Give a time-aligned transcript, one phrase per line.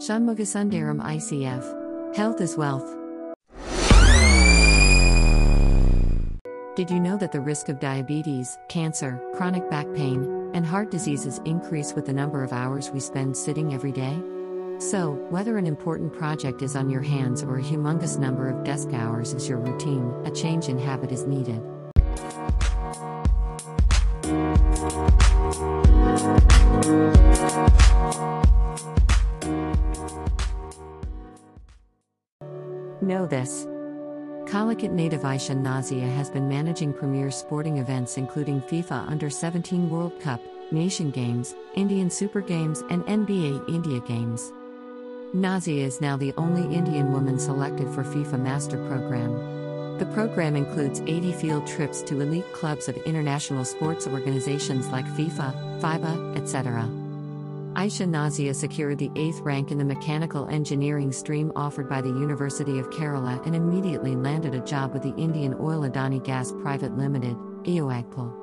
[0.00, 2.16] Shanmugasundaram ICF.
[2.16, 2.96] Health is wealth.
[6.74, 11.38] Did you know that the risk of diabetes, cancer, chronic back pain, and heart diseases
[11.44, 14.18] increase with the number of hours we spend sitting every day?
[14.78, 18.94] So, whether an important project is on your hands or a humongous number of desk
[18.94, 21.60] hours is your routine, a change in habit is needed.
[33.02, 33.66] Know this.
[34.46, 40.20] Calicut native Aisha Nazia has been managing premier sporting events including FIFA Under 17 World
[40.20, 40.40] Cup,
[40.70, 44.52] Nation Games, Indian Super Games, and NBA India Games.
[45.34, 49.98] Nazia is now the only Indian woman selected for FIFA Master Program.
[49.98, 55.80] The program includes 80 field trips to elite clubs of international sports organizations like FIFA,
[55.80, 56.86] FIBA, etc.
[57.74, 62.80] Aisha Nazia secured the eighth rank in the mechanical engineering stream offered by the University
[62.80, 67.36] of Kerala and immediately landed a job with the Indian Oil Adani Gas Private Limited,
[67.62, 68.36] EOAGPL.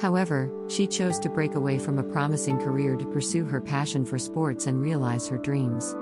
[0.00, 4.18] However, she chose to break away from a promising career to pursue her passion for
[4.18, 5.96] sports and realize her dreams.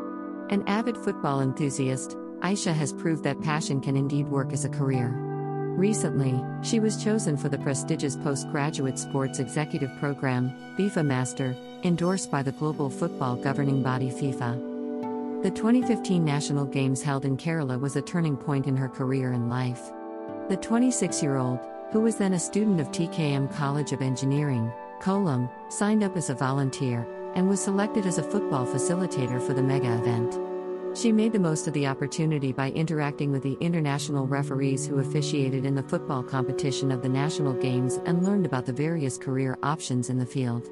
[0.49, 5.09] An avid football enthusiast, Aisha has proved that passion can indeed work as a career.
[5.77, 12.45] Recently, she was chosen for the prestigious postgraduate sports executive program, FIFA Master, endorsed by
[12.45, 15.43] the global football governing body FIFA.
[15.43, 19.51] The 2015 National Games held in Kerala was a turning point in her career and
[19.51, 19.91] life.
[20.49, 21.59] The 26 year old,
[21.91, 26.35] who was then a student of TKM College of Engineering, Kollam, signed up as a
[26.35, 27.05] volunteer
[27.37, 30.41] and was selected as a football facilitator for the mega event.
[30.97, 35.67] She made the most of the opportunity by interacting with the international referees who officiated
[35.67, 40.09] in the football competition of the national games and learned about the various career options
[40.09, 40.71] in the field.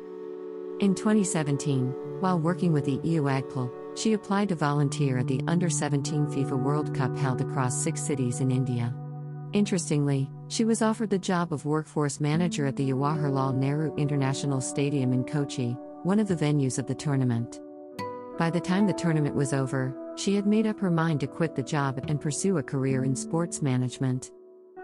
[0.81, 6.27] In 2017, while working with the EOAGPL, she applied to volunteer at the Under 17
[6.29, 8.95] FIFA World Cup held across six cities in India.
[9.53, 15.13] Interestingly, she was offered the job of workforce manager at the Jawaharlal Nehru International Stadium
[15.13, 17.61] in Kochi, one of the venues of the tournament.
[18.39, 21.57] By the time the tournament was over, she had made up her mind to quit
[21.57, 24.31] the job and pursue a career in sports management.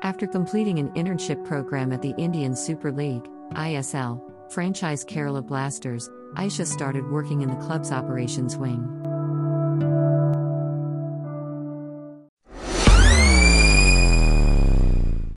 [0.03, 6.67] After completing an internship program at the Indian Super League, ISL, franchise Kerala Blasters, Aisha
[6.67, 9.10] started working in the club's operations wing.